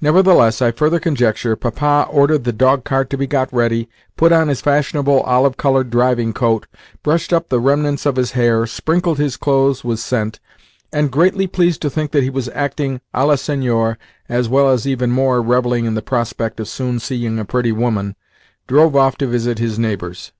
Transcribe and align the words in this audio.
Nevertheless, 0.00 0.62
I 0.62 0.70
further 0.70 1.00
conjecture, 1.00 1.56
Papa 1.56 2.06
ordered 2.08 2.44
the 2.44 2.52
dogcart 2.52 3.10
to 3.10 3.18
be 3.18 3.26
got 3.26 3.52
ready, 3.52 3.88
put 4.16 4.30
on 4.30 4.46
his 4.46 4.60
fashionable 4.60 5.22
olive 5.22 5.56
coloured 5.56 5.90
driving 5.90 6.32
coat, 6.32 6.68
brushed 7.02 7.32
up 7.32 7.48
the 7.48 7.58
remnants 7.58 8.06
of 8.06 8.14
his 8.14 8.30
hair, 8.30 8.64
sprinkled 8.68 9.18
his 9.18 9.36
clothes 9.36 9.82
with 9.82 9.98
scent, 9.98 10.38
and, 10.92 11.10
greatly 11.10 11.48
pleased 11.48 11.82
to 11.82 11.90
think 11.90 12.12
that 12.12 12.22
he 12.22 12.30
was 12.30 12.48
acting 12.50 13.00
a 13.12 13.26
la 13.26 13.34
seignior 13.34 13.96
(as 14.28 14.48
well 14.48 14.68
as, 14.68 14.86
even 14.86 15.10
more, 15.10 15.42
revelling 15.42 15.84
in 15.84 15.96
the 15.96 16.00
prospect 16.00 16.60
of 16.60 16.68
soon 16.68 17.00
seeing 17.00 17.36
a 17.40 17.44
pretty 17.44 17.72
woman), 17.72 18.14
drove 18.68 18.94
off 18.94 19.18
to 19.18 19.26
visit 19.26 19.58
his 19.58 19.80
neighbours. 19.80 20.30